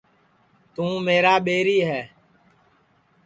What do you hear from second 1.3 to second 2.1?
ٻیری ہے